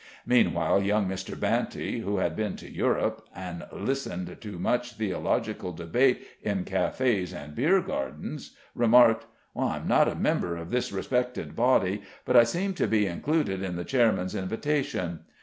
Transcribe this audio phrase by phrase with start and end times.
[0.25, 1.39] Meanwhile, young Mr.
[1.39, 7.53] Banty, who had been to Europe, and listened to much theological debate in cafes and
[7.53, 12.87] beer gardens, remarked: "I'm not a member of this respected body, but I seem to
[12.87, 15.19] be included in the chairman's invitation.